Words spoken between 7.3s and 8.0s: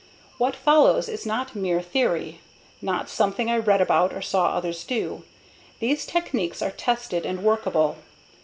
workable.